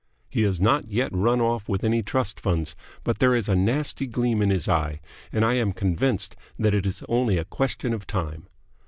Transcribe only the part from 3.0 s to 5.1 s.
but there is a nasty gleam in his eye,